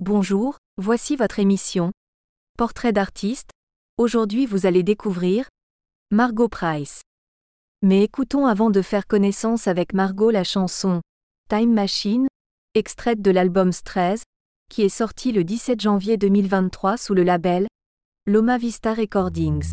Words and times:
Bonjour, 0.00 0.56
voici 0.76 1.14
votre 1.14 1.38
émission. 1.38 1.92
Portrait 2.58 2.92
d'artiste. 2.92 3.50
Aujourd'hui 3.96 4.44
vous 4.44 4.66
allez 4.66 4.82
découvrir 4.82 5.46
Margot 6.10 6.48
Price. 6.48 7.00
Mais 7.80 8.02
écoutons 8.02 8.46
avant 8.46 8.70
de 8.70 8.82
faire 8.82 9.06
connaissance 9.06 9.68
avec 9.68 9.94
Margot 9.94 10.32
la 10.32 10.42
chanson 10.42 11.00
Time 11.48 11.72
Machine, 11.72 12.26
extraite 12.74 13.22
de 13.22 13.30
l'album 13.30 13.70
Stress, 13.70 14.24
qui 14.68 14.82
est 14.82 14.88
sorti 14.88 15.30
le 15.30 15.44
17 15.44 15.80
janvier 15.80 16.16
2023 16.16 16.96
sous 16.96 17.14
le 17.14 17.22
label 17.22 17.68
Loma 18.26 18.58
Vista 18.58 18.94
Recordings. 18.94 19.70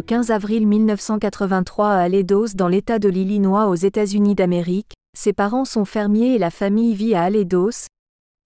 Le 0.00 0.02
15 0.02 0.30
avril 0.30 0.66
1983 0.66 1.90
à 1.90 1.98
Aledos 1.98 2.54
dans 2.54 2.68
l'État 2.68 2.98
de 2.98 3.10
l'Illinois 3.10 3.66
aux 3.66 3.74
États-Unis 3.74 4.34
d'Amérique. 4.34 4.94
Ses 5.14 5.34
parents 5.34 5.66
sont 5.66 5.84
fermiers 5.84 6.36
et 6.36 6.38
la 6.38 6.50
famille 6.50 6.94
vit 6.94 7.14
à 7.14 7.24
Aledos, 7.24 7.84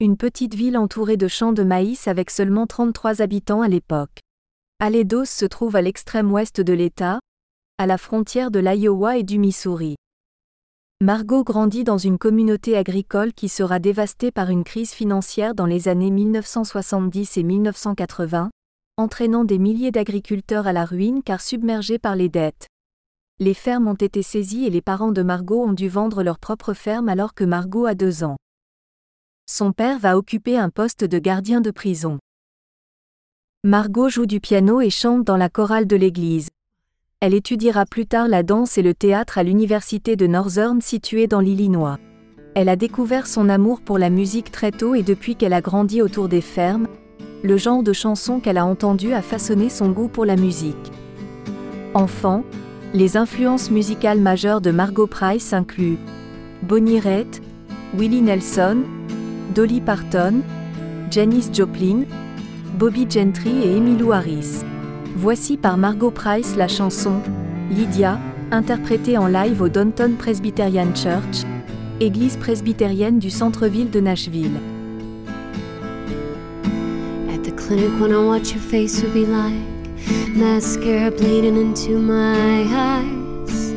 une 0.01 0.17
petite 0.17 0.57
ville 0.57 0.77
entourée 0.77 1.17
de 1.17 1.29
champs 1.29 1.53
de 1.53 1.63
maïs 1.63 2.09
avec 2.09 2.31
seulement 2.31 2.67
33 2.67 3.23
habitants 3.23 3.63
à 3.63 3.69
l'époque. 3.69 4.19
Aledos 4.81 5.27
se 5.27 5.45
trouve 5.45 5.77
à 5.77 5.81
l'extrême 5.81 6.33
ouest 6.33 6.61
de 6.61 6.73
l'État, 6.73 7.21
à 7.79 7.87
la 7.87 7.99
frontière 7.99 8.51
de 8.51 8.59
l'Iowa 8.59 9.19
et 9.19 9.23
du 9.23 9.39
Missouri. 9.39 9.95
Margot 11.01 11.45
grandit 11.45 11.85
dans 11.85 11.99
une 11.99 12.19
communauté 12.19 12.77
agricole 12.77 13.33
qui 13.33 13.49
sera 13.49 13.79
dévastée 13.79 14.33
par 14.33 14.51
une 14.51 14.65
crise 14.65 14.91
financière 14.91 15.55
dans 15.55 15.67
les 15.67 15.87
années 15.87 16.11
1970 16.11 17.37
et 17.37 17.45
1980, 17.45 18.51
entraînant 18.97 19.45
des 19.45 19.59
milliers 19.59 19.91
d'agriculteurs 19.91 20.67
à 20.67 20.73
la 20.73 20.85
ruine 20.85 21.23
car 21.23 21.41
submergés 21.41 21.99
par 21.99 22.15
les 22.15 22.29
dettes. 22.29 22.69
Les 23.41 23.55
fermes 23.55 23.89
ont 23.89 23.95
été 23.95 24.23
saisies 24.23 24.67
et 24.67 24.71
les 24.71 24.81
parents 24.81 25.11
de 25.11 25.23
Margot 25.23 25.65
ont 25.65 25.73
dû 25.73 25.89
vendre 25.89 26.23
leur 26.23 26.39
propre 26.39 26.73
ferme 26.73 27.09
alors 27.09 27.35
que 27.35 27.43
Margot 27.43 27.87
a 27.87 27.95
deux 27.95 28.23
ans. 28.23 28.37
Son 29.47 29.73
père 29.73 29.99
va 29.99 30.17
occuper 30.17 30.57
un 30.57 30.71
poste 30.71 31.05
de 31.05 31.19
gardien 31.19 31.61
de 31.61 31.73
prison. 31.73 32.19
Margot 33.65 34.09
joue 34.09 34.27
du 34.27 34.41
piano 34.41 34.81
et 34.81 34.91
chante 34.91 35.25
dans 35.25 35.37
la 35.37 35.49
chorale 35.49 35.87
de 35.87 35.97
l'église. 35.97 36.49
Elle 37.19 37.35
étudiera 37.35 37.87
plus 37.87 38.07
tard 38.07 38.29
la 38.29 38.43
danse 38.43 38.79
et 38.79 38.83
le 38.83 38.95
théâtre 38.95 39.39
à 39.39 39.43
l'université 39.43 40.15
de 40.15 40.27
Northern 40.27 40.81
située 40.81 41.27
dans 41.27 41.41
l'Illinois. 41.41 41.99
Elle 42.55 42.69
a 42.69 42.77
découvert 42.77 43.27
son 43.27 43.49
amour 43.49 43.81
pour 43.81 43.99
la 43.99 44.11
musique 44.11 44.53
très 44.53 44.71
tôt 44.71 44.95
et 44.95 45.03
depuis 45.03 45.35
qu'elle 45.35 45.55
a 45.55 45.61
grandi 45.61 46.03
autour 46.03 46.29
des 46.29 46.41
fermes, 46.43 46.87
le 47.45 47.59
genre 47.59 47.83
de 47.83 47.93
chanson 47.93 48.41
qu'elle 48.41 48.57
a 48.57 48.65
entendu 48.65 49.13
a 49.13 49.21
façonné 49.21 49.69
son 49.69 49.91
goût 49.91 50.09
pour 50.09 50.25
la 50.25 50.35
musique. 50.35 50.91
Enfant, 51.93 52.43
les 52.95 53.19
influences 53.19 53.71
musicales 53.71 54.19
majeures 54.19 54.63
de 54.63 54.71
Margot 54.71 55.07
Price 55.07 55.53
incluent 55.53 55.99
Bonnie 56.63 56.99
Raitt, 56.99 57.43
Willie 57.99 58.23
Nelson, 58.23 58.79
Dolly 59.55 59.83
Parton, 59.83 60.41
Janis 61.11 61.51
Joplin, 61.53 62.05
Bobby 62.79 63.07
Gentry 63.09 63.63
et 63.63 63.77
Emmylou 63.77 64.13
Harris. 64.13 64.65
Voici 65.15 65.59
par 65.59 65.77
Margot 65.77 66.11
Price 66.11 66.57
la 66.57 66.67
chanson 66.67 67.21
Lydia, 67.71 68.19
interprétée 68.53 69.19
en 69.19 69.27
live 69.27 69.61
au 69.61 69.69
Downton 69.69 70.15
Presbyterian 70.17 70.95
Church, 70.95 71.45
église 72.01 72.39
presbytérienne 72.39 73.19
du 73.19 73.29
centre-ville 73.29 73.91
de 73.91 74.01
Nashville. 74.01 74.59
Clinic 77.57 78.01
when 78.01 78.13
I 78.13 78.19
watch 78.23 78.53
your 78.53 78.61
face 78.61 79.03
would 79.03 79.15
be 79.15 79.25
like 79.25 79.53
mascara 80.37 81.11
bleeding 81.11 81.57
into 81.57 81.99
my 81.99 82.65
eyes. 82.69 83.73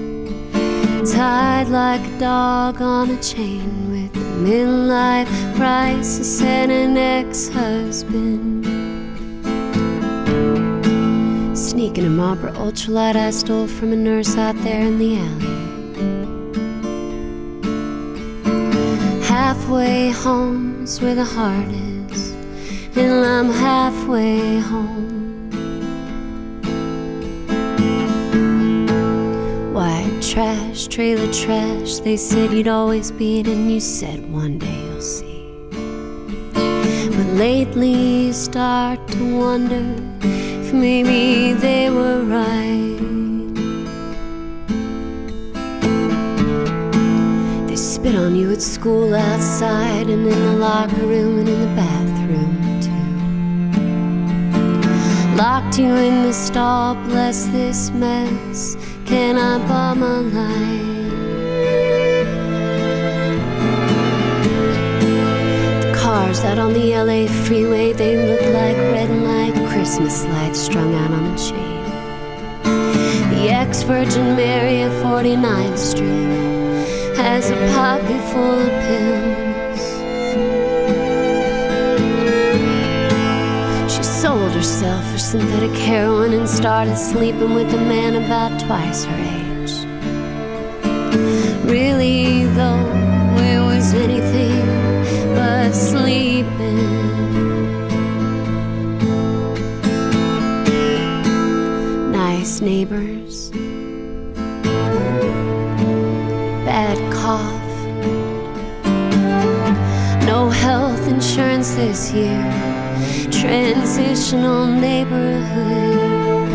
Tied 1.13 1.69
like 1.69 2.01
a 2.01 2.19
dog 2.19 2.81
on 2.81 3.11
a 3.11 3.21
chain 3.21 3.89
with 3.91 4.15
a 4.15 4.25
midlife 4.45 5.27
crisis 5.55 6.41
and 6.41 6.71
an 6.71 6.97
ex-husband. 6.97 8.65
Sneaking 11.57 12.05
a 12.05 12.09
Marlboro 12.09 12.51
ultralight 12.53 13.15
I 13.15 13.29
stole 13.31 13.67
from 13.67 13.93
a 13.93 13.95
nurse 13.95 14.35
out 14.37 14.55
there 14.63 14.81
in 14.81 14.99
the 14.99 15.17
alley. 15.17 15.55
Halfway 19.23 20.09
home 20.09 20.83
is 20.83 20.99
where 21.01 21.15
the 21.15 21.23
heart 21.23 21.69
is, 21.69 21.86
till 22.97 23.23
I'm 23.23 23.51
halfway 23.51 24.57
home. 24.57 25.51
White 29.71 30.19
trash, 30.19 30.87
trailer 30.87 31.31
trash, 31.31 31.99
they 31.99 32.17
said 32.17 32.51
you'd 32.51 32.67
always 32.67 33.11
be 33.11 33.41
it, 33.41 33.47
and 33.47 33.71
you 33.71 33.79
said 33.79 34.19
one 34.33 34.57
day 34.57 34.79
you'll 34.85 35.01
see. 35.01 35.45
But 37.17 37.27
lately 37.45 37.93
you 38.25 38.33
start 38.33 39.07
to 39.09 39.37
wonder 39.43 39.85
if 40.63 40.73
maybe 40.73 41.53
they 41.53 41.91
were 41.91 42.23
right. 42.23 42.97
They 47.67 47.75
spit 47.75 48.15
on 48.15 48.35
you 48.35 48.51
at 48.51 48.63
school 48.63 49.13
outside 49.13 50.07
and 50.09 50.25
in 50.33 50.39
the 50.47 50.55
locker 50.65 51.05
room 51.05 51.37
and 51.41 51.47
in 51.47 51.61
the 51.61 51.75
back 51.75 51.96
Locked 55.37 55.77
you 55.77 55.93
in 55.93 56.23
the 56.23 56.33
stall, 56.33 56.95
bless 56.95 57.45
this 57.45 57.91
mess. 57.91 58.75
Can 59.05 59.37
I 59.37 59.59
buy 59.67 59.93
my 59.93 60.17
life? 60.17 60.87
The 65.83 65.95
cars 65.95 66.39
out 66.39 66.57
on 66.57 66.73
the 66.73 66.95
LA 66.95 67.27
freeway, 67.45 67.93
they 67.93 68.17
look 68.17 68.41
like 68.41 68.77
red 68.77 69.11
and 69.11 69.25
light 69.25 69.69
Christmas 69.69 70.25
lights 70.25 70.57
strung 70.57 70.95
out 70.95 71.11
on 71.11 71.25
a 71.31 71.37
chain. 71.37 71.83
The 73.29 73.49
ex 73.51 73.83
Virgin 73.83 74.35
Mary 74.35 74.81
of 74.81 74.91
49th 75.03 75.77
Street 75.77 77.15
has 77.15 77.51
a 77.51 77.57
pocket 77.75 78.21
full 78.31 78.59
of 78.59 78.71
pills. 78.87 79.36
Herself 84.57 85.05
for 85.11 85.19
synthetic 85.19 85.69
heroin 85.77 86.33
and 86.33 86.49
started 86.49 86.97
sleeping 86.97 87.53
with 87.53 87.71
a 87.75 87.77
man 87.77 88.15
about 88.15 88.59
twice 88.59 89.03
her 89.05 89.15
age. 89.15 89.73
Really, 91.63 92.45
though, 92.57 92.87
it 93.37 93.59
was 93.63 93.93
anything 93.93 94.65
but 95.35 95.73
sleeping. 95.73 96.51
Nice 102.11 102.59
neighbors, 102.59 103.16
transitional 113.47 114.65
neighborhood. 114.67 116.49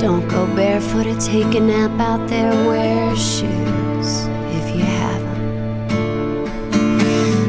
Don't 0.00 0.26
go 0.26 0.44
barefoot 0.56 1.06
or 1.06 1.18
take 1.20 1.54
a 1.54 1.60
nap 1.60 2.00
out 2.00 2.28
there, 2.28 2.52
wear 2.66 3.14
shoes 3.14 4.10
if 4.58 4.74
you 4.74 4.82
have 4.82 5.22
them. 5.22 6.72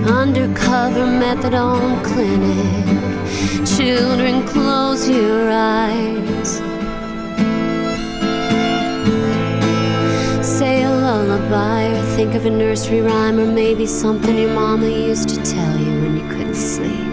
Undercover 0.06 1.06
methadone 1.22 2.04
clinic. 2.04 3.66
Children, 3.76 4.46
close 4.46 5.10
your 5.10 5.50
eyes. 5.50 6.62
Say 10.46 10.84
a 10.84 10.90
lullaby 10.90 11.88
or 11.88 12.04
think 12.16 12.36
of 12.36 12.46
a 12.46 12.50
nursery 12.50 13.02
rhyme 13.02 13.40
or 13.40 13.48
maybe 13.48 13.88
something 13.88 14.38
your 14.38 14.54
mama 14.54 14.88
used 14.88 15.30
to 15.30 15.38
tell 15.44 15.74
you 15.78 15.79
you 16.20 16.28
couldn't 16.30 16.56
sleep. 16.56 17.08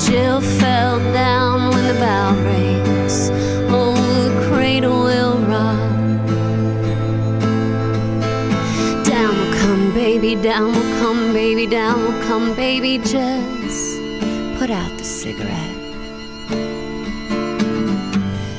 Jill 0.00 0.40
fell 0.40 0.98
down 1.12 1.70
when 1.70 1.86
the 1.86 1.94
bell 1.94 2.34
breaks. 2.42 3.30
Oh, 3.70 3.94
the 4.24 4.48
cradle 4.48 5.04
will 5.04 5.38
rock. 5.38 5.78
Down 9.04 9.32
will 9.38 9.54
come, 9.60 9.94
baby, 9.94 10.34
down 10.34 10.72
will 10.72 10.92
come, 11.00 11.32
baby, 11.32 11.66
down 11.66 12.00
will 12.02 12.20
come, 12.22 12.54
baby. 12.56 12.98
Just 12.98 13.98
put 14.58 14.70
out 14.70 14.92
the 14.98 15.04
cigarette. 15.04 15.78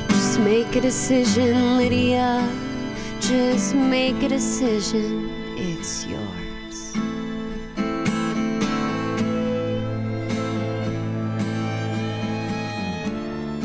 Just 0.08 0.40
make 0.40 0.74
a 0.76 0.80
decision, 0.80 1.76
Lydia. 1.76 2.48
Just 3.20 3.74
make 3.74 4.22
a 4.22 4.28
decision, 4.28 5.30
it's 5.56 6.06
yours. 6.06 6.43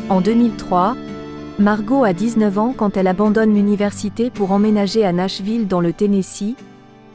En 0.09 0.21
2003, 0.21 0.95
Margot 1.59 2.03
a 2.03 2.13
19 2.13 2.57
ans 2.57 2.73
quand 2.75 2.97
elle 2.97 3.05
abandonne 3.05 3.53
l'université 3.53 4.31
pour 4.31 4.51
emménager 4.51 5.05
à 5.05 5.13
Nashville 5.13 5.67
dans 5.67 5.81
le 5.81 5.93
Tennessee 5.93 6.55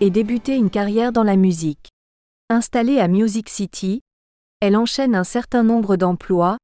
et 0.01 0.11
débuter 0.11 0.55
une 0.55 0.71
carrière 0.71 1.11
dans 1.11 1.25
la 1.25 1.35
musique. 1.35 1.89
Installée 2.51 3.01
à 3.01 3.09
Music 3.09 3.49
City, 3.49 4.01
elle 4.61 4.77
enchaîne 4.77 5.17
un 5.17 5.25
certain 5.25 5.65
nombre 5.65 5.97
d'emplois, 5.97 6.57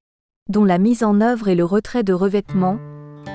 dont 0.48 0.64
la 0.64 0.78
mise 0.78 1.02
en 1.02 1.20
œuvre 1.20 1.48
et 1.48 1.56
le 1.56 1.64
retrait 1.64 2.04
de 2.04 2.12
revêtements, 2.12 2.78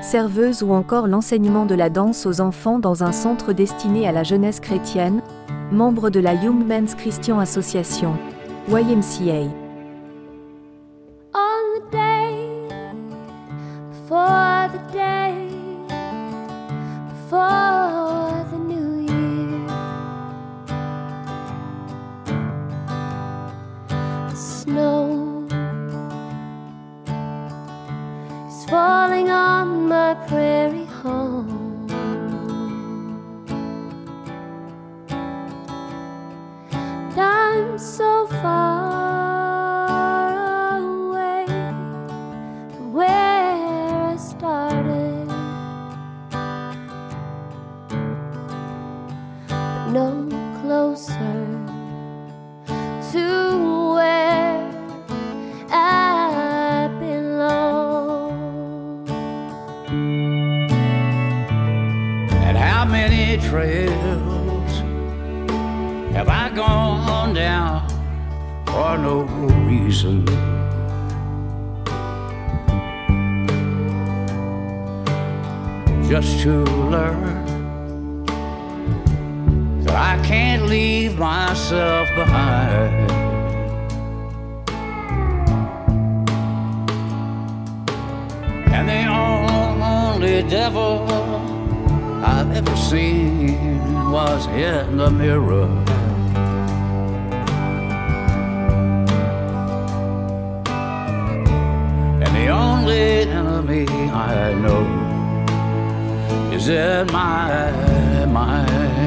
serveuse 0.02 0.64
ou 0.64 0.72
encore 0.72 1.08
l'enseignement 1.08 1.66
de 1.66 1.76
la 1.76 1.90
danse 1.90 2.26
aux 2.26 2.40
enfants 2.40 2.80
dans 2.80 3.04
un 3.04 3.12
centre 3.12 3.52
destiné 3.52 4.08
à 4.08 4.14
la 4.14 4.24
jeunesse 4.24 4.62
chrétienne, 4.62 5.22
membre 5.70 6.10
de 6.10 6.22
la 6.22 6.34
Young 6.34 6.66
Men's 6.66 6.96
Christian 6.96 7.40
Association, 7.40 8.16
YMCA. 8.70 9.65
Before 14.08 14.70
the 14.72 14.78
day 14.94 15.50
before 17.10 18.46
the 18.52 18.58
new 18.72 18.90
year, 19.12 19.68
the 24.30 24.36
snow. 24.36 25.48
Is 28.48 28.66
falling 28.70 29.32
on 29.32 29.88
my 29.88 30.14
prairie 30.28 30.86
home. 30.86 31.90
And 37.10 37.20
I'm 37.20 37.80
so 37.80 38.28
far 38.28 39.25
trails 63.56 64.74
have 66.14 66.28
I 66.28 66.50
gone 66.54 67.34
down 67.34 67.88
for 68.66 68.98
no 68.98 69.22
reason? 69.70 70.26
Just 76.10 76.42
to 76.42 76.64
learn 76.96 77.46
that 79.84 79.96
I 79.96 80.22
can't 80.26 80.64
leave 80.64 81.18
myself 81.18 82.10
behind. 82.14 83.12
And 88.76 88.86
the 88.90 89.04
only 89.08 90.44
devil 90.50 91.35
ever 92.56 92.76
seen 92.78 94.12
was 94.12 94.48
in 94.48 94.98
the 94.98 95.12
mirror. 95.12 95.68
And 102.24 102.32
the 102.40 102.48
only 102.48 103.28
enemy 103.40 103.86
I 104.10 104.54
know 104.54 104.86
is 106.54 106.70
in 106.70 107.08
my 107.08 108.26
mind. 108.26 109.06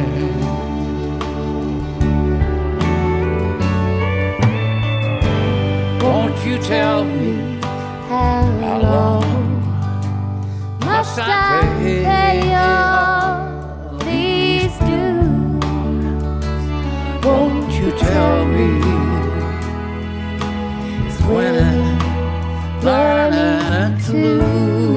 Won't 6.03 6.37
you 6.45 6.59
tell 6.59 7.05
me 7.05 7.59
how 8.09 8.79
long? 8.83 9.39
must 10.99 11.19
I 11.21 11.61
pay 11.81 12.55
all 12.55 12.88
tell 18.09 18.45
me? 18.47 18.71
It's 21.07 21.21
when 21.23 21.55
I'm 21.71 21.99
learning 22.83 23.99
to 24.07 24.13
lose. 24.13 24.88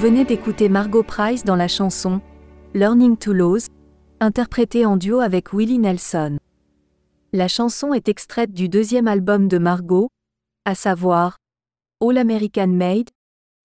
Venez 0.00 0.24
d'écouter 0.24 0.70
Margot 0.70 1.02
Price 1.02 1.44
dans 1.44 1.56
la 1.56 1.68
chanson 1.68 2.22
Learning 2.72 3.18
to 3.18 3.34
Lose, 3.34 3.66
interprétée 4.18 4.86
en 4.86 4.96
duo 4.96 5.20
avec 5.20 5.52
Willie 5.52 5.78
Nelson. 5.78 6.38
La 7.34 7.48
chanson 7.48 7.92
est 7.92 8.08
extraite 8.08 8.54
du 8.54 8.70
deuxième 8.70 9.06
album 9.06 9.46
de 9.46 9.58
Margot, 9.58 10.08
à 10.64 10.74
savoir 10.74 11.36
All 12.00 12.16
American 12.16 12.68
Made, 12.68 13.10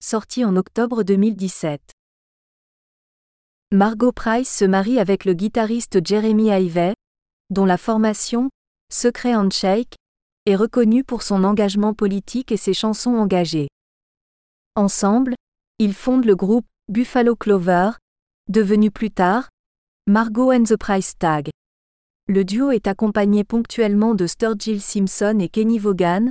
sorti 0.04 0.44
en 0.44 0.56
octobre 0.56 1.04
2017. 1.04 1.80
Margot 3.72 4.12
Price 4.12 4.54
se 4.54 4.66
marie 4.66 4.98
avec 4.98 5.24
le 5.24 5.32
guitariste 5.32 6.06
Jeremy 6.06 6.50
Ivey, 6.50 6.92
dont 7.48 7.64
la 7.64 7.78
formation, 7.78 8.50
Secret 8.92 9.34
Handshake, 9.34 9.94
est 10.44 10.56
reconnue 10.56 11.02
pour 11.02 11.22
son 11.22 11.44
engagement 11.44 11.94
politique 11.94 12.52
et 12.52 12.58
ses 12.58 12.74
chansons 12.74 13.14
engagées. 13.14 13.68
Ensemble, 14.74 15.34
ils 15.78 15.94
fondent 15.94 16.24
le 16.24 16.36
groupe 16.36 16.64
Buffalo 16.88 17.36
Clover, 17.36 17.90
devenu 18.48 18.90
plus 18.90 19.10
tard 19.10 19.50
Margot 20.06 20.50
and 20.52 20.64
the 20.64 20.76
Price 20.76 21.18
Tag. 21.18 21.50
Le 22.28 22.44
duo 22.44 22.70
est 22.70 22.86
accompagné 22.86 23.44
ponctuellement 23.44 24.14
de 24.14 24.26
Sturgill 24.26 24.80
Simpson 24.80 25.38
et 25.40 25.48
Kenny 25.48 25.78
Vaughan, 25.78 26.28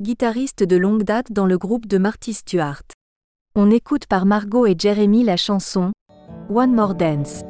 guitaristes 0.00 0.64
de 0.64 0.76
longue 0.76 1.04
date 1.04 1.30
dans 1.30 1.46
le 1.46 1.56
groupe 1.56 1.86
de 1.86 1.98
Marty 1.98 2.34
Stewart. 2.34 2.82
On 3.54 3.70
écoute 3.70 4.06
par 4.06 4.26
Margot 4.26 4.66
et 4.66 4.74
Jeremy 4.76 5.22
la 5.22 5.36
chanson 5.36 5.92
One 6.48 6.74
More 6.74 6.94
Dance. 6.94 7.44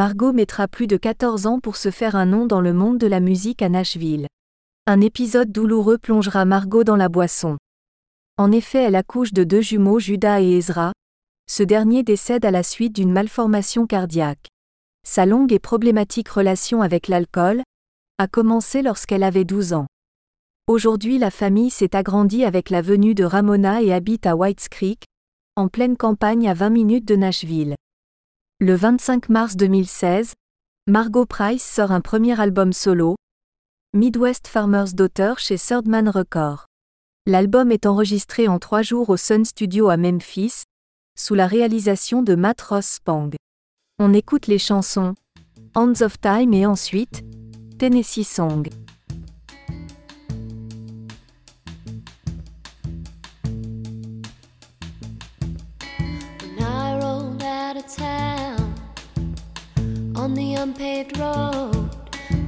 Margot 0.00 0.32
mettra 0.32 0.66
plus 0.66 0.86
de 0.86 0.96
14 0.96 1.46
ans 1.46 1.60
pour 1.60 1.76
se 1.76 1.90
faire 1.90 2.16
un 2.16 2.24
nom 2.24 2.46
dans 2.46 2.62
le 2.62 2.72
monde 2.72 2.96
de 2.96 3.06
la 3.06 3.20
musique 3.20 3.60
à 3.60 3.68
Nashville. 3.68 4.28
Un 4.86 5.02
épisode 5.02 5.52
douloureux 5.52 5.98
plongera 5.98 6.46
Margot 6.46 6.84
dans 6.84 6.96
la 6.96 7.10
boisson. 7.10 7.58
En 8.38 8.50
effet, 8.50 8.82
elle 8.82 8.94
accouche 8.94 9.34
de 9.34 9.44
deux 9.44 9.60
jumeaux 9.60 9.98
Judas 9.98 10.40
et 10.40 10.56
Ezra. 10.56 10.94
Ce 11.50 11.62
dernier 11.62 12.02
décède 12.02 12.46
à 12.46 12.50
la 12.50 12.62
suite 12.62 12.94
d'une 12.94 13.12
malformation 13.12 13.86
cardiaque. 13.86 14.46
Sa 15.06 15.26
longue 15.26 15.52
et 15.52 15.58
problématique 15.58 16.30
relation 16.30 16.80
avec 16.80 17.06
l'alcool 17.06 17.62
a 18.16 18.26
commencé 18.26 18.80
lorsqu'elle 18.80 19.22
avait 19.22 19.44
12 19.44 19.74
ans. 19.74 19.86
Aujourd'hui, 20.66 21.18
la 21.18 21.30
famille 21.30 21.68
s'est 21.68 21.94
agrandie 21.94 22.46
avec 22.46 22.70
la 22.70 22.80
venue 22.80 23.14
de 23.14 23.24
Ramona 23.24 23.82
et 23.82 23.92
habite 23.92 24.24
à 24.24 24.34
Whites 24.34 24.70
Creek, 24.70 25.04
en 25.56 25.68
pleine 25.68 25.98
campagne 25.98 26.48
à 26.48 26.54
20 26.54 26.70
minutes 26.70 27.06
de 27.06 27.16
Nashville. 27.16 27.74
Le 28.62 28.74
25 28.74 29.30
mars 29.30 29.56
2016, 29.56 30.34
Margot 30.86 31.24
Price 31.24 31.64
sort 31.64 31.92
un 31.92 32.02
premier 32.02 32.38
album 32.38 32.74
solo, 32.74 33.16
Midwest 33.94 34.46
Farmer's 34.48 34.94
Daughter 34.94 35.32
chez 35.38 35.56
Thirdman 35.56 36.10
Records. 36.10 36.66
L'album 37.24 37.72
est 37.72 37.86
enregistré 37.86 38.48
en 38.48 38.58
trois 38.58 38.82
jours 38.82 39.08
au 39.08 39.16
Sun 39.16 39.46
Studio 39.46 39.88
à 39.88 39.96
Memphis, 39.96 40.64
sous 41.18 41.34
la 41.34 41.46
réalisation 41.46 42.22
de 42.22 42.34
Matt 42.34 42.60
Ross 42.60 42.84
Spang. 42.84 43.30
On 43.98 44.12
écoute 44.12 44.46
les 44.46 44.58
chansons 44.58 45.14
Hands 45.74 46.02
of 46.02 46.20
Time 46.20 46.52
et 46.52 46.66
ensuite 46.66 47.22
Tennessee 47.78 48.28
Song. 48.28 48.68
On 60.20 60.34
the 60.34 60.54
unpaved 60.54 61.16
road. 61.16 61.88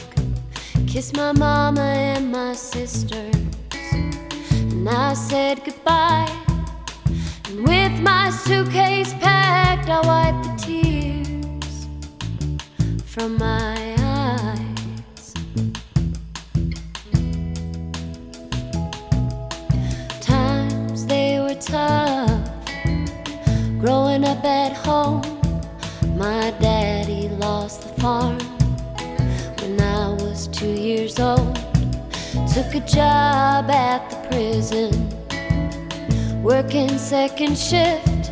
Kissed 0.88 1.18
my 1.18 1.34
mama 1.34 1.82
and 1.82 2.32
my 2.32 2.54
sisters, 2.54 3.36
and 3.74 4.88
I 4.88 5.14
said 5.14 5.66
goodbye. 5.66 6.32
And 7.50 7.68
with 7.68 8.00
my 8.00 8.30
suitcase 8.30 9.14
packed, 9.16 9.90
I 9.90 10.00
wiped 10.12 10.44
the 10.48 10.56
tears 10.66 11.88
from 13.14 13.38
my 13.38 13.96
eyes. 14.00 15.34
Times 20.22 21.06
they 21.06 21.42
were 21.42 21.56
tough 21.56 22.11
Growing 23.82 24.24
up 24.26 24.44
at 24.44 24.74
home, 24.74 25.24
my 26.16 26.52
daddy 26.60 27.30
lost 27.30 27.82
the 27.82 28.00
farm 28.00 28.38
when 29.60 29.82
I 29.82 30.10
was 30.22 30.48
two 30.50 30.70
years 30.70 31.20
old. 31.20 31.56
Took 32.54 32.76
a 32.76 32.84
job 32.86 33.72
at 33.72 34.08
the 34.12 34.18
prison, 34.30 35.10
working 36.44 36.96
second 37.00 37.58
shift. 37.58 38.30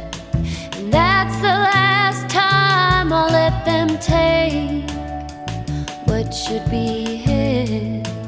And 0.78 0.94
that's 0.94 1.36
the 1.38 1.48
last 1.48 2.30
time 2.30 3.12
I'll 3.12 3.32
let 3.32 3.66
them 3.66 3.98
take 3.98 4.88
what 6.08 6.32
should 6.32 6.70
be 6.70 7.16
his. 7.16 8.19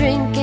Drinking 0.00 0.39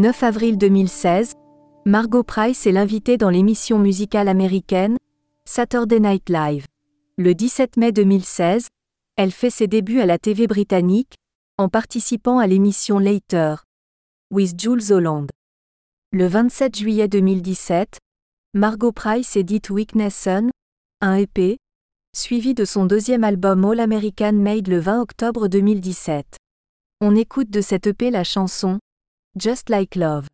9 0.00 0.22
avril 0.22 0.56
2016, 0.56 1.34
Margot 1.84 2.22
Price 2.22 2.66
est 2.66 2.72
l'invitée 2.72 3.18
dans 3.18 3.28
l'émission 3.28 3.78
musicale 3.78 4.28
américaine 4.28 4.96
Saturday 5.44 6.00
Night 6.00 6.30
Live. 6.30 6.64
Le 7.18 7.34
17 7.34 7.76
mai 7.76 7.92
2016, 7.92 8.68
elle 9.16 9.30
fait 9.30 9.50
ses 9.50 9.66
débuts 9.66 10.00
à 10.00 10.06
la 10.06 10.16
TV 10.16 10.46
britannique, 10.46 11.16
en 11.58 11.68
participant 11.68 12.38
à 12.38 12.46
l'émission 12.46 12.98
Later, 12.98 13.56
with 14.30 14.58
Jules 14.58 14.90
Holland. 14.90 15.28
Le 16.12 16.26
27 16.26 16.78
juillet 16.78 17.06
2017, 17.06 17.98
Margot 18.54 18.92
Price 18.92 19.36
édite 19.36 19.68
Weaknesson, 19.68 20.48
un 21.02 21.16
EP, 21.16 21.58
suivi 22.16 22.54
de 22.54 22.64
son 22.64 22.86
deuxième 22.86 23.22
album 23.22 23.66
All 23.66 23.80
American 23.80 24.32
Made 24.32 24.68
le 24.68 24.78
20 24.78 25.02
octobre 25.02 25.48
2017. 25.48 26.38
On 27.02 27.14
écoute 27.16 27.50
de 27.50 27.60
cette 27.60 27.86
EP 27.86 28.10
la 28.10 28.24
chanson 28.24 28.78
Just 29.36 29.70
Like 29.70 29.94
Love. 29.94 30.28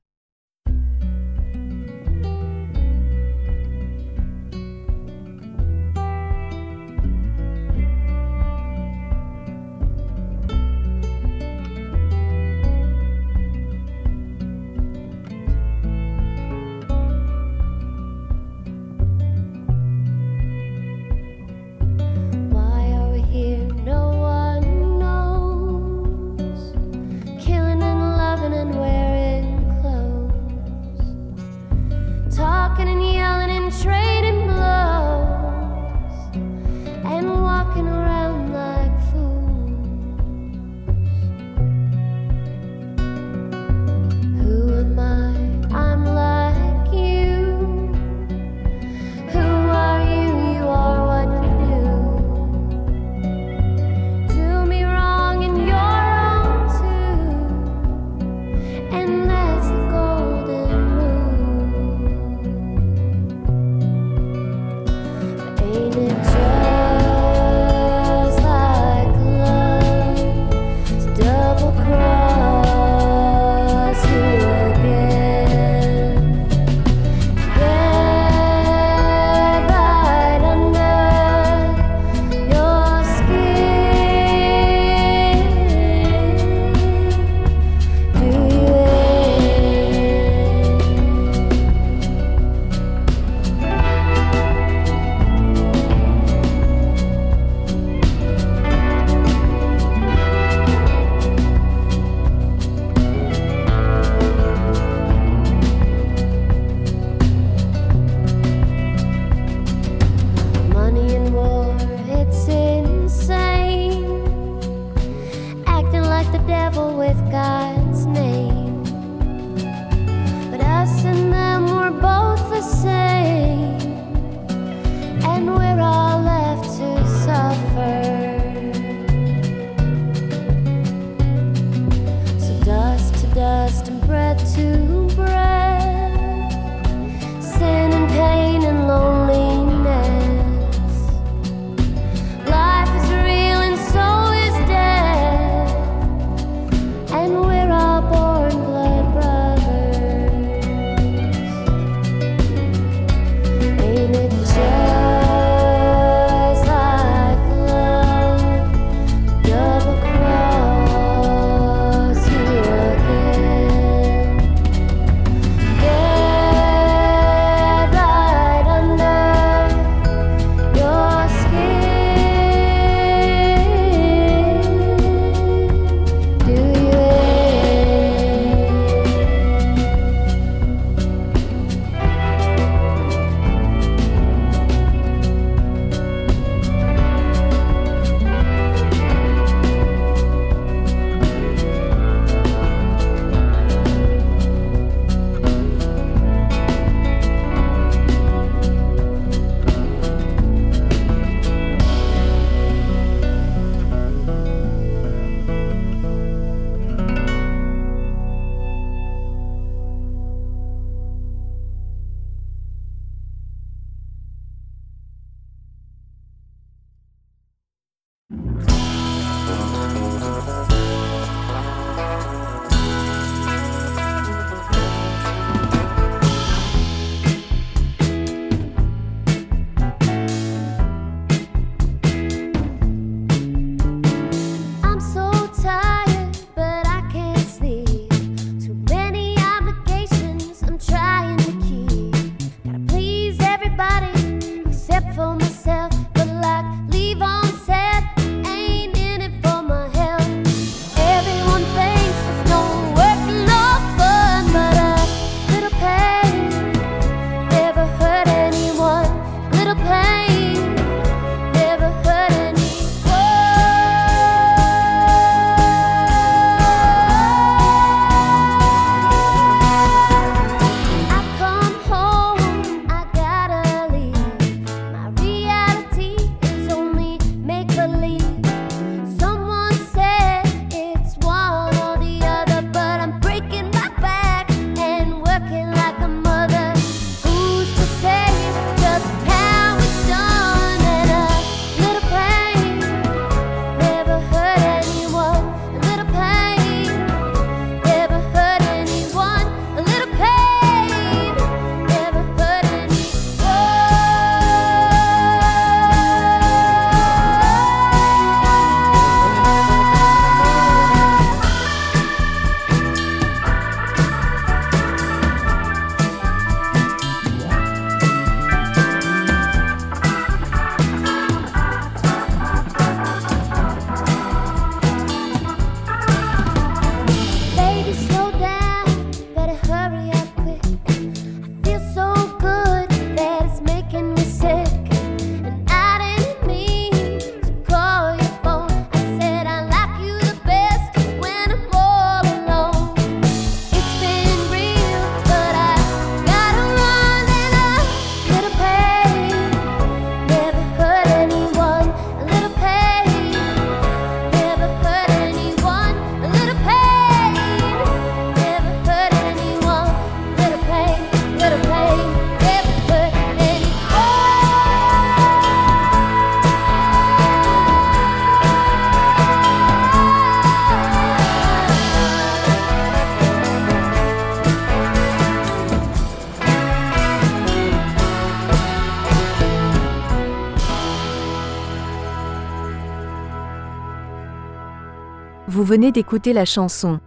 Venez 385.67 385.91
d'écouter 385.91 386.33
la 386.33 386.45
chanson 386.45 387.01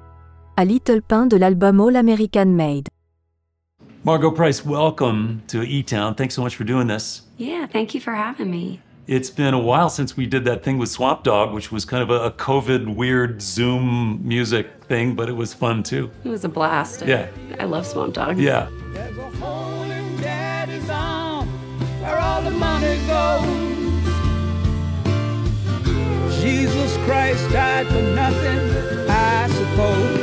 A 0.57 0.65
Little 0.65 1.01
Pain 1.01 1.27
de 1.27 1.37
l'album 1.37 1.79
All 1.79 1.95
American 1.95 2.47
Made. 2.47 2.89
Margo 4.03 4.31
Price, 4.31 4.65
welcome 4.65 5.41
to 5.47 5.63
E 5.63 5.81
Town. 5.81 6.13
Thanks 6.13 6.35
so 6.35 6.41
much 6.41 6.57
for 6.57 6.65
doing 6.65 6.87
this. 6.87 7.21
Yeah, 7.37 7.67
thank 7.67 7.93
you 7.93 8.01
for 8.01 8.13
having 8.13 8.51
me. 8.51 8.81
It's 9.07 9.29
been 9.29 9.53
a 9.53 9.59
while 9.59 9.89
since 9.89 10.17
we 10.17 10.25
did 10.25 10.43
that 10.43 10.61
thing 10.61 10.77
with 10.77 10.89
Swamp 10.89 11.23
Dogg, 11.23 11.53
which 11.53 11.71
was 11.71 11.85
kind 11.85 12.03
of 12.03 12.09
a, 12.09 12.25
a 12.25 12.31
COVID 12.31 12.97
weird 12.97 13.41
Zoom 13.41 14.19
music 14.25 14.67
thing, 14.89 15.15
but 15.15 15.29
it 15.29 15.37
was 15.37 15.53
fun 15.53 15.81
too. 15.81 16.11
It 16.25 16.29
was 16.29 16.43
a 16.43 16.49
blast. 16.49 17.03
Yeah. 17.07 17.29
I 17.61 17.63
love 17.63 17.87
Swamp 17.87 18.13
Dogg. 18.13 18.39
Yeah. 18.39 18.67
Jesus 26.41 26.95
Christ 27.05 27.49
died 27.51 27.87
for 27.87 28.01
nothing, 28.01 28.59
I 29.09 29.49
suppose. 29.49 30.19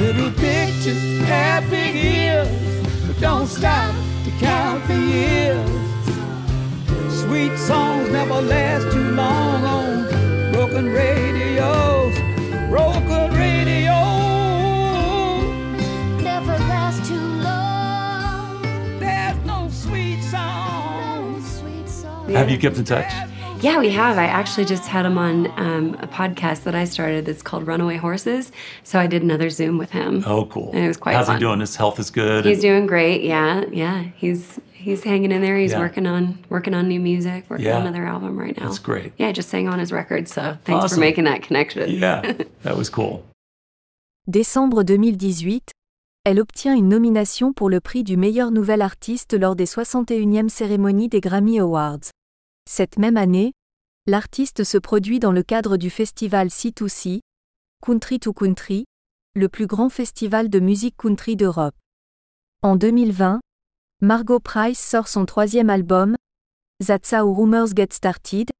Little 0.00 0.30
pictures 0.32 1.02
have 1.26 1.70
big 1.70 1.96
ears, 1.96 3.06
but 3.06 3.18
don't 3.20 3.46
stop 3.46 3.94
to 4.24 4.30
count 4.38 4.86
the 4.86 4.98
years. 4.98 5.70
Sweet 7.22 7.56
songs 7.56 8.10
never 8.10 8.42
last 8.42 8.92
too 8.92 9.12
long 9.12 9.64
on 9.64 10.52
broken 10.52 10.92
radios, 10.92 12.14
broken 12.68 13.32
radios. 13.32 13.94
Never 16.22 16.58
last 16.68 17.02
too 17.08 17.14
long. 17.14 18.60
There's 19.00 19.38
no 19.46 19.68
sweet 19.70 20.22
song. 20.24 21.42
Sweet 21.42 21.88
song. 21.88 22.28
Have 22.28 22.50
you 22.50 22.58
kept 22.58 22.76
in 22.76 22.84
touch? 22.84 23.10
Yeah, 23.64 23.78
we 23.80 23.90
have. 23.90 24.18
I 24.18 24.26
actually 24.26 24.66
just 24.66 24.86
had 24.86 25.06
him 25.06 25.16
on 25.18 25.46
um, 25.58 25.94
a 26.00 26.06
podcast 26.06 26.64
that 26.64 26.74
I 26.74 26.84
started 26.84 27.24
that's 27.26 27.42
called 27.42 27.66
Runaway 27.66 27.96
Horses. 27.96 28.52
So 28.82 28.98
I 28.98 29.06
did 29.06 29.22
another 29.22 29.48
Zoom 29.50 29.78
with 29.78 29.90
him. 29.90 30.22
Oh, 30.26 30.44
cool. 30.46 30.70
And 30.74 30.84
it 30.84 30.88
was 30.88 30.96
quite 30.98 31.16
How's 31.16 31.26
fun. 31.26 31.36
he 31.36 31.40
doing? 31.40 31.60
His 31.60 31.76
health 31.76 31.98
is 31.98 32.10
good. 32.10 32.44
He's 32.44 32.60
doing 32.60 32.86
great. 32.86 33.22
Yeah, 33.22 33.64
yeah. 33.72 34.02
He's 34.16 34.60
he's 34.72 35.02
hanging 35.02 35.32
in 35.32 35.40
there. 35.40 35.56
He's 35.56 35.72
Yeah. 35.72 35.78
working 35.80 36.06
on 36.06 36.38
working 36.50 36.74
on 36.74 36.88
new 36.88 37.00
music, 37.00 37.44
working 37.48 37.66
Yeah. 37.66 37.76
on 37.78 37.86
another 37.86 38.04
album 38.06 38.38
right 38.38 38.54
now. 38.58 38.66
That's 38.66 38.78
great. 38.78 39.12
Yeah, 39.16 39.32
just 39.32 39.48
sang 39.48 39.66
on 39.68 39.78
his 39.78 39.90
record. 39.92 40.28
So 40.28 40.58
thanks 40.64 40.84
Awesome. 40.84 40.96
for 40.96 41.00
making 41.00 41.24
that 41.24 41.42
connection. 41.42 41.90
yeah, 41.90 42.20
that 42.64 42.76
was 42.76 42.90
cool. 42.90 43.24
Décembre 44.30 44.84
2018, 44.84 45.70
elle 46.24 46.38
obtient 46.40 46.74
une 46.74 46.88
nomination 46.88 47.52
pour 47.52 47.68
le 47.70 47.80
prix 47.80 48.02
du 48.04 48.16
meilleur 48.16 48.50
nouvel 48.50 48.82
artiste 48.82 49.34
lors 49.38 49.54
des 49.56 49.66
61e 49.66 50.48
cérémonies 50.48 51.08
des 51.08 51.20
Grammy 51.20 51.58
Awards. 51.58 52.10
Cette 52.68 52.98
même 52.98 53.16
année, 53.16 53.52
l'artiste 54.06 54.64
se 54.64 54.78
produit 54.78 55.20
dans 55.20 55.32
le 55.32 55.42
cadre 55.42 55.76
du 55.76 55.90
festival 55.90 56.48
C2C, 56.48 57.20
Country 57.84 58.18
to 58.18 58.32
Country, 58.32 58.84
le 59.34 59.48
plus 59.48 59.66
grand 59.66 59.90
festival 59.90 60.48
de 60.48 60.60
musique 60.60 60.96
country 60.96 61.36
d'Europe. 61.36 61.74
En 62.62 62.76
2020, 62.76 63.40
Margot 64.00 64.40
Price 64.40 64.80
sort 64.80 65.08
son 65.08 65.26
troisième 65.26 65.70
album, 65.70 66.16
That's 66.84 67.12
How 67.12 67.32
Rumors 67.32 67.76
Get 67.76 67.88
Started, 67.92 68.50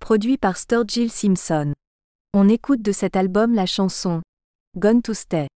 produit 0.00 0.38
par 0.38 0.56
Sturgill 0.56 1.10
Simpson. 1.10 1.74
On 2.32 2.48
écoute 2.48 2.82
de 2.82 2.92
cet 2.92 3.16
album 3.16 3.54
la 3.54 3.66
chanson 3.66 4.22
Gone 4.76 5.02
to 5.02 5.12
Stay. 5.12 5.48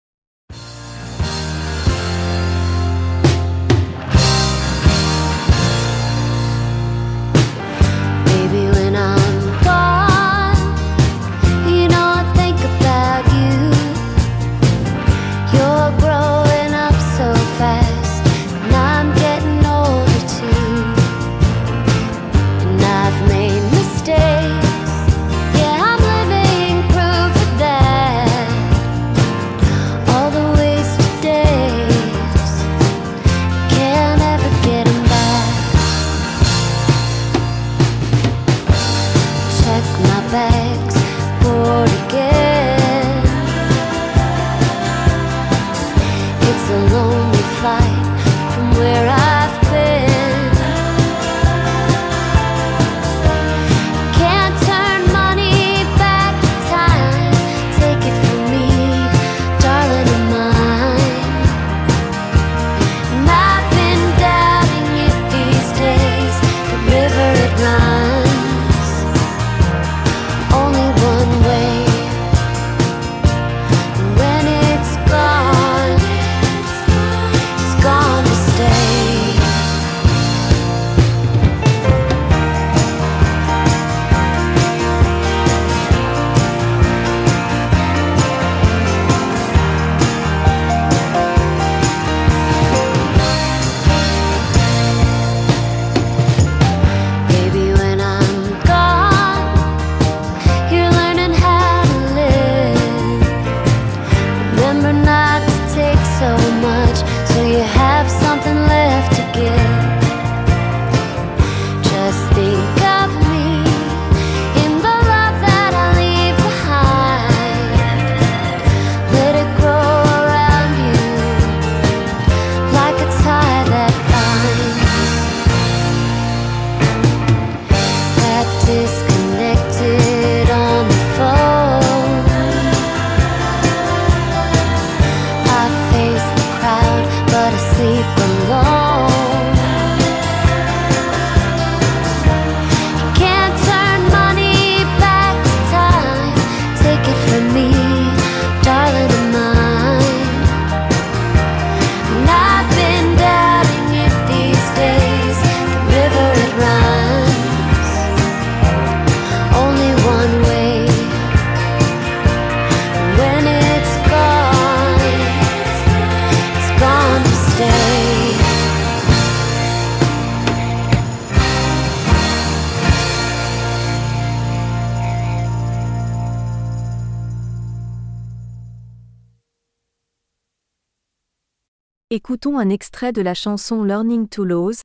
Écoutons 182.17 182.57
un 182.57 182.69
extrait 182.69 183.11
de 183.11 183.21
la 183.21 183.33
chanson 183.33 183.83
Learning 183.83 184.29
to 184.29 184.45
Lose, 184.45 184.79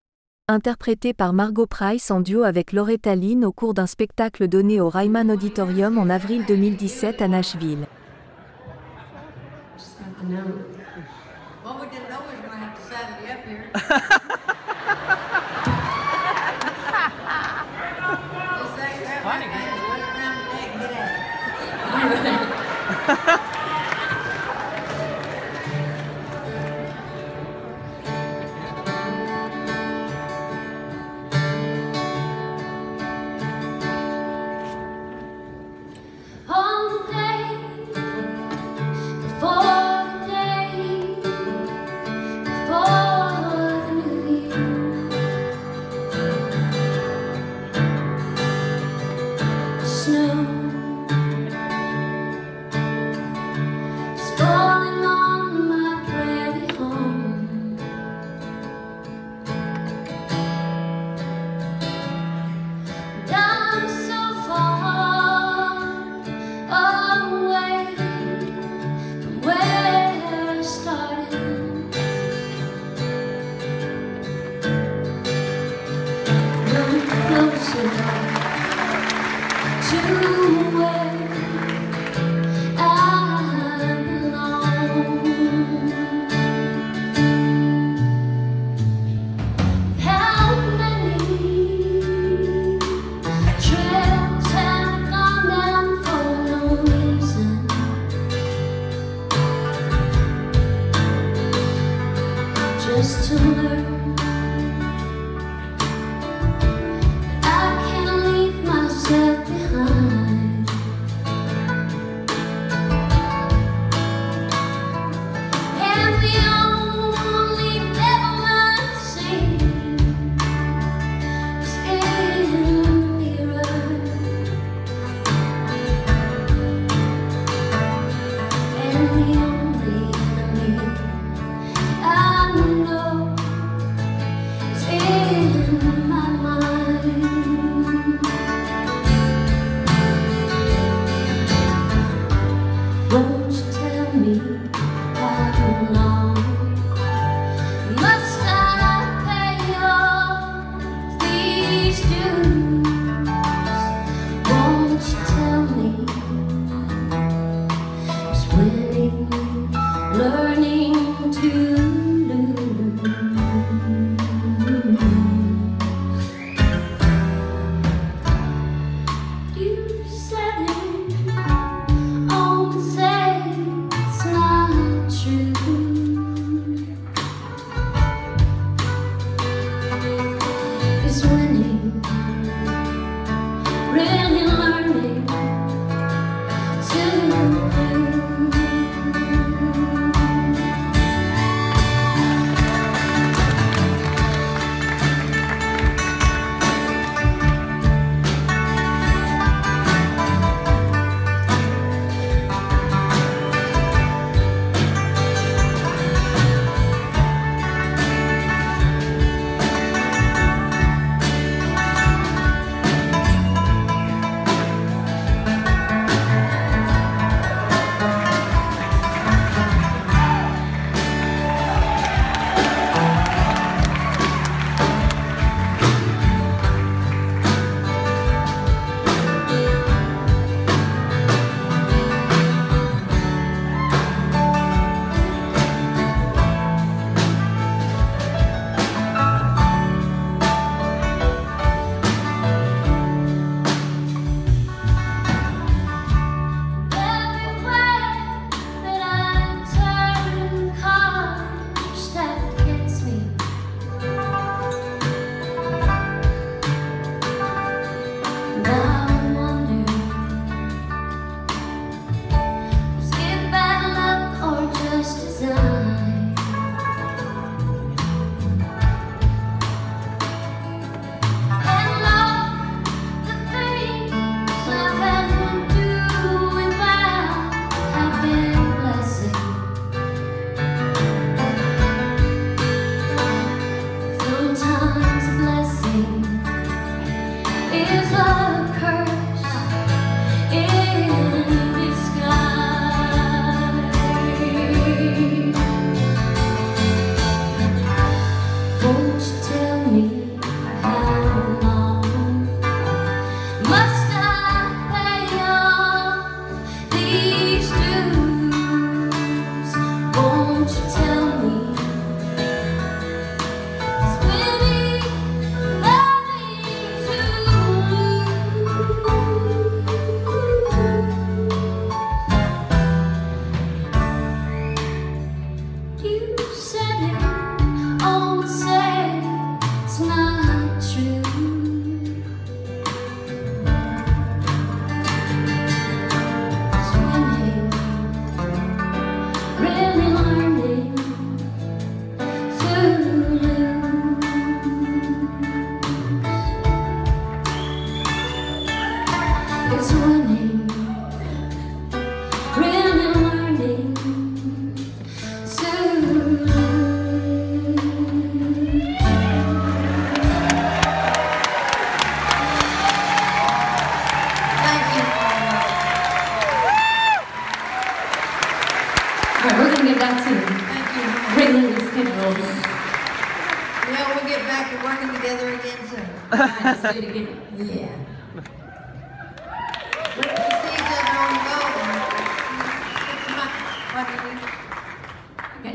interprétée 0.49 1.15
par 1.15 1.33
Margot 1.33 1.65
Price 1.65 2.11
en 2.11 2.21
duo 2.21 2.43
avec 2.43 2.73
Loretta 2.73 3.15
Lynn 3.15 3.45
au 3.45 3.53
cours 3.53 3.73
d'un 3.73 3.87
spectacle 3.87 4.49
donné 4.49 4.81
au 4.81 4.89
Ryman 4.89 5.31
Auditorium 5.31 5.97
en 5.97 6.11
avril 6.11 6.45
2017 6.49 7.23
à 7.23 7.29
Nashville. 7.29 7.87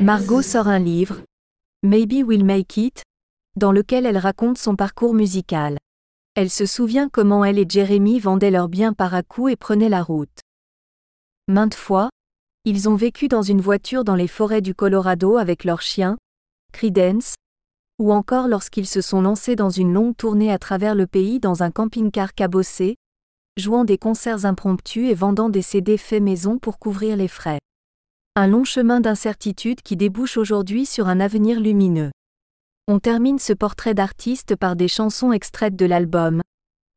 Margot 0.06 0.40
sort 0.40 0.68
un 0.68 0.78
livre, 0.78 1.16
Maybe 1.82 2.22
We'll 2.24 2.44
Make 2.44 2.76
It, 2.76 3.02
dans 3.56 3.72
lequel 3.72 4.06
elle 4.06 4.18
raconte 4.18 4.56
son 4.56 4.76
parcours 4.76 5.14
musical. 5.14 5.78
Elle 6.36 6.48
se 6.48 6.64
souvient 6.64 7.08
comment 7.08 7.44
elle 7.44 7.58
et 7.58 7.66
Jeremy 7.68 8.20
vendaient 8.20 8.52
leurs 8.52 8.68
biens 8.68 8.92
par 8.92 9.14
à 9.14 9.24
coups 9.24 9.54
et 9.54 9.56
prenaient 9.56 9.88
la 9.88 10.04
route. 10.04 10.38
Maintes 11.48 11.74
fois, 11.74 12.08
ils 12.64 12.88
ont 12.88 12.94
vécu 12.94 13.26
dans 13.26 13.42
une 13.42 13.60
voiture 13.60 14.04
dans 14.04 14.14
les 14.14 14.28
forêts 14.28 14.60
du 14.60 14.76
Colorado 14.76 15.38
avec 15.38 15.64
leur 15.64 15.82
chien, 15.82 16.18
Credence, 16.72 17.34
ou 17.98 18.12
encore 18.12 18.46
lorsqu'ils 18.46 18.86
se 18.86 19.00
sont 19.00 19.22
lancés 19.22 19.56
dans 19.56 19.70
une 19.70 19.92
longue 19.92 20.16
tournée 20.16 20.52
à 20.52 20.60
travers 20.60 20.94
le 20.94 21.08
pays 21.08 21.40
dans 21.40 21.64
un 21.64 21.72
camping-car 21.72 22.32
cabossé, 22.32 22.94
jouant 23.56 23.84
des 23.84 23.98
concerts 23.98 24.44
impromptus 24.44 25.10
et 25.10 25.14
vendant 25.14 25.48
des 25.48 25.62
CD 25.62 25.96
faits 25.96 26.22
maison 26.22 26.58
pour 26.58 26.78
couvrir 26.78 27.16
les 27.16 27.26
frais. 27.26 27.58
Un 28.38 28.48
long 28.48 28.64
chemin 28.64 29.00
d'incertitude 29.00 29.80
qui 29.80 29.96
débouche 29.96 30.36
aujourd'hui 30.36 30.84
sur 30.84 31.08
un 31.08 31.20
avenir 31.20 31.58
lumineux. 31.58 32.10
On 32.86 32.98
termine 32.98 33.38
ce 33.38 33.54
portrait 33.54 33.94
d'artiste 33.94 34.56
par 34.56 34.76
des 34.76 34.88
chansons 34.88 35.32
extraites 35.32 35.74
de 35.74 35.86
l'album 35.86 36.42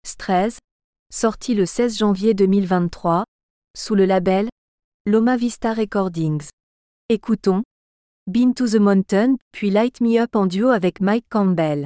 Stress, 0.06 0.58
sorti 1.14 1.56
le 1.56 1.66
16 1.66 1.98
janvier 1.98 2.34
2023, 2.34 3.24
sous 3.78 3.96
le 3.96 4.04
label 4.04 4.50
Loma 5.06 5.38
Vista 5.38 5.74
Recordings. 5.74 6.50
Écoutons 7.08 7.64
Been 8.28 8.54
to 8.54 8.68
the 8.68 8.76
Mountain, 8.76 9.38
puis 9.54 9.70
Light 9.70 10.02
Me 10.02 10.20
Up 10.20 10.36
en 10.36 10.46
duo 10.46 10.68
avec 10.68 11.00
Mike 11.00 11.30
Campbell. 11.30 11.86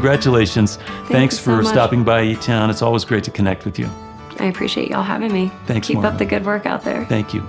congratulations. 0.00 0.76
Thanks 1.08 1.38
for 1.38 1.62
so 1.62 1.70
stopping 1.70 2.04
by 2.04 2.22
E 2.22 2.36
It's 2.70 2.82
always 2.82 3.04
great 3.04 3.24
to 3.24 3.30
connect 3.30 3.64
with 3.64 3.78
you. 3.78 3.88
I 4.38 4.46
appreciate 4.46 4.90
y'all 4.90 5.02
having 5.02 5.32
me. 5.32 5.50
Thanks. 5.66 5.88
Keep 5.88 5.98
up 5.98 6.18
the 6.18 6.26
good 6.26 6.44
work 6.44 6.66
out 6.66 6.84
there. 6.84 7.04
Thank 7.06 7.32
you. 7.32 7.48